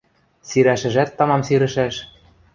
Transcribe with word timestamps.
Сирӓшӹжӓт 0.49 1.09
тамам 1.17 1.41
сирӹшӓш. 1.47 1.95